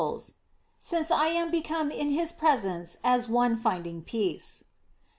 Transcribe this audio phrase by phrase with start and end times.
[0.03, 0.37] GLORIES OF MABTC
[0.79, 4.63] "Since I am become in his presence as one find* ing peace."